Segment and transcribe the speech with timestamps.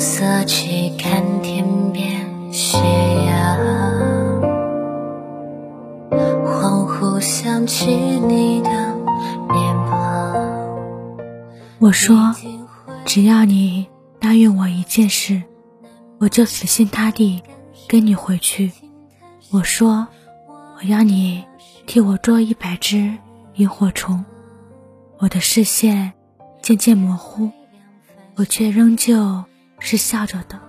[0.00, 2.78] 色去看天边斜
[3.26, 3.58] 阳，
[6.42, 10.34] 恍惚想起你的脸庞。
[11.80, 12.34] 我说，
[13.04, 13.86] 只要你
[14.18, 15.42] 答应我一件事，
[16.18, 17.42] 我就死心塌地
[17.86, 18.72] 跟你回去。
[19.50, 20.08] 我说，
[20.78, 21.44] 我要你
[21.86, 23.14] 替我捉一百只
[23.56, 24.24] 萤火虫。
[25.18, 26.10] 我的视线
[26.62, 27.50] 渐渐模糊，
[28.36, 29.44] 我却仍旧
[29.80, 30.60] 是笑着的。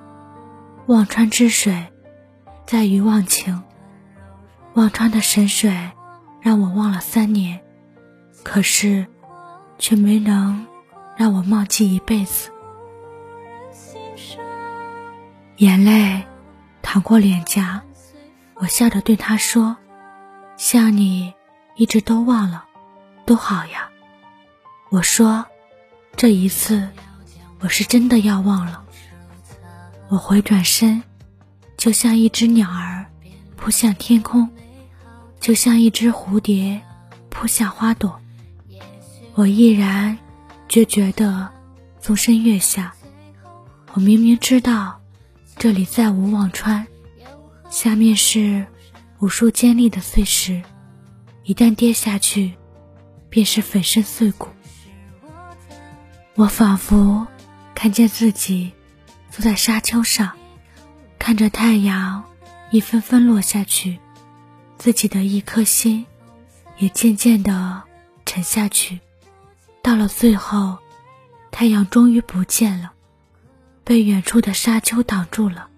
[0.87, 1.93] 忘川之水，
[2.65, 3.61] 在于忘情。
[4.73, 5.91] 忘川的神水
[6.41, 7.61] 让我忘了三年，
[8.43, 9.05] 可是
[9.77, 10.65] 却没能
[11.17, 12.51] 让我忘记一辈子。
[15.57, 16.23] 眼泪
[16.81, 17.83] 淌过脸颊，
[18.55, 19.77] 我笑着对他说
[20.57, 21.33] ：“像你
[21.75, 22.65] 一直都忘了，
[23.25, 23.89] 多好呀。”
[24.89, 25.45] 我说
[26.17, 26.89] ：“这一次，
[27.59, 28.85] 我是真的要忘了。”
[30.11, 31.01] 我回转身，
[31.77, 33.05] 就像一只鸟儿
[33.55, 34.49] 扑向天空，
[35.39, 36.81] 就像一只蝴蝶
[37.29, 38.19] 扑向花朵。
[39.35, 40.17] 我毅然
[40.67, 41.49] 决绝地
[42.01, 42.93] 纵身跃下。
[43.93, 44.99] 我明明知道
[45.55, 46.85] 这里再无忘川，
[47.69, 48.67] 下面是
[49.19, 50.61] 无数尖利的碎石，
[51.45, 52.51] 一旦跌下去，
[53.29, 54.49] 便是粉身碎骨。
[56.35, 57.25] 我仿佛
[57.73, 58.73] 看见自己
[59.31, 60.33] 坐在沙丘上，
[61.17, 62.25] 看着太阳
[62.69, 63.97] 一分分落下去，
[64.77, 66.05] 自己的一颗心
[66.77, 67.81] 也渐渐地
[68.25, 68.99] 沉下去。
[69.81, 70.77] 到了最后，
[71.49, 72.91] 太阳终于不见了，
[73.85, 75.69] 被远处的沙丘挡住了，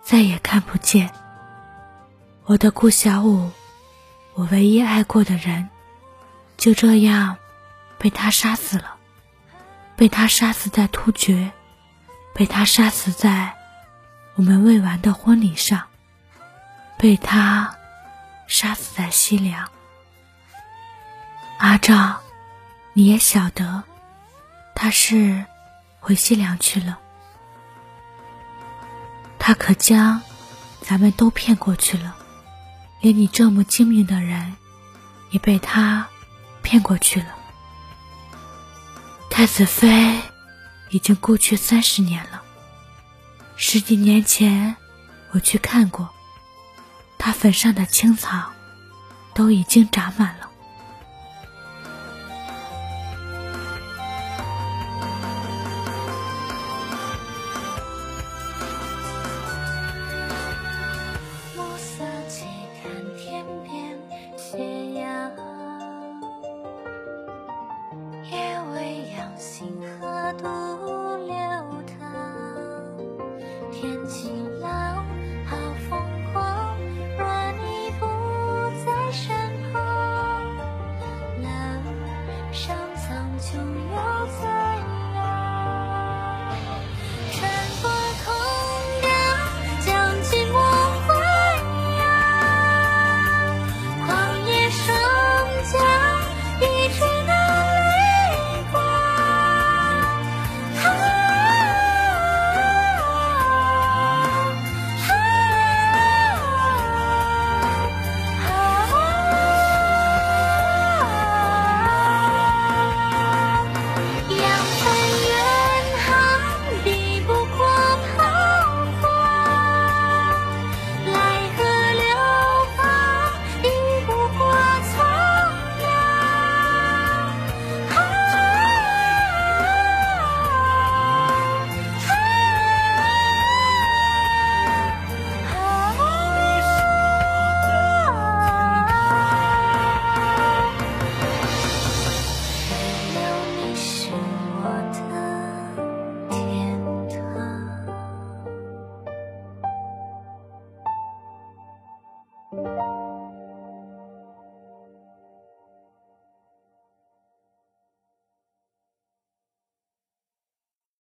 [0.00, 1.10] 再也看不见。
[2.44, 3.50] 我的顾小五，
[4.34, 5.68] 我唯一爱过的人，
[6.56, 7.36] 就这样
[7.98, 8.94] 被他杀死了。
[9.96, 11.50] 被他杀死在突厥，
[12.38, 13.56] 被他杀死在
[14.36, 15.88] 我们未完的婚礼上，
[16.96, 17.74] 被他
[18.46, 19.68] 杀死在西凉。
[21.58, 22.20] 阿照，
[22.92, 23.82] 你也晓得，
[24.72, 25.46] 他是
[25.98, 27.00] 回西凉去了。
[29.40, 30.22] 他可将
[30.80, 32.14] 咱们都骗过去了，
[33.00, 34.54] 连你这么精明的人，
[35.32, 36.06] 也被他
[36.62, 37.34] 骗过去了。
[39.28, 40.20] 太子妃
[40.90, 42.42] 已经过去三十年了。
[43.56, 44.76] 十几年前
[45.32, 46.08] 我去看过，
[47.18, 48.52] 他坟上的青草
[49.34, 50.47] 都已经长满了。
[69.36, 70.97] 星河独